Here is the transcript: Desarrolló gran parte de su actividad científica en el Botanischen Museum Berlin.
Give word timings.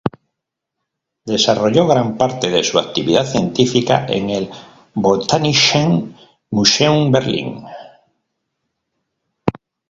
Desarrolló 1.25 1.85
gran 1.85 2.17
parte 2.17 2.49
de 2.49 2.63
su 2.63 2.79
actividad 2.79 3.23
científica 3.23 4.07
en 4.09 4.31
el 4.31 4.49
Botanischen 4.95 6.15
Museum 6.49 7.11
Berlin. 7.11 7.63